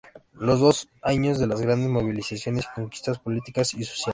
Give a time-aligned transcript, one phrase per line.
[0.35, 4.05] Son los años de las grandes movilizaciones y conquistas políticas y sociales.